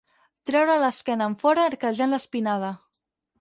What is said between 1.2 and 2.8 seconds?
enfora arquejant l'espinada.